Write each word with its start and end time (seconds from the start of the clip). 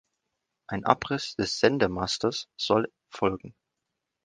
Ein 0.65 0.83
Abriss 0.83 1.35
des 1.35 1.59
Sendemastes 1.59 2.47
soll 2.57 2.91
folgen. 3.13 3.53